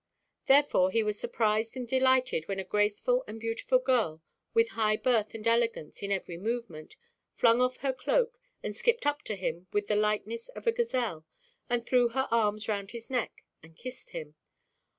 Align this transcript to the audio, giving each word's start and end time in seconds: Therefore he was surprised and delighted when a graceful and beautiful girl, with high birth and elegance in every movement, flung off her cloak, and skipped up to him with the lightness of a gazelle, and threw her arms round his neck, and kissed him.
Therefore 0.47 0.89
he 0.89 1.03
was 1.03 1.19
surprised 1.19 1.77
and 1.77 1.87
delighted 1.87 2.47
when 2.47 2.57
a 2.57 2.63
graceful 2.63 3.23
and 3.27 3.39
beautiful 3.39 3.77
girl, 3.77 4.23
with 4.51 4.69
high 4.69 4.97
birth 4.97 5.35
and 5.35 5.45
elegance 5.47 6.01
in 6.01 6.11
every 6.11 6.37
movement, 6.37 6.95
flung 7.35 7.61
off 7.61 7.77
her 7.85 7.93
cloak, 7.93 8.39
and 8.63 8.75
skipped 8.75 9.05
up 9.05 9.21
to 9.25 9.35
him 9.35 9.67
with 9.71 9.85
the 9.85 9.95
lightness 9.95 10.47
of 10.49 10.65
a 10.65 10.71
gazelle, 10.71 11.23
and 11.69 11.85
threw 11.85 12.07
her 12.07 12.27
arms 12.31 12.67
round 12.67 12.89
his 12.89 13.11
neck, 13.11 13.43
and 13.61 13.77
kissed 13.77 14.09
him. 14.09 14.33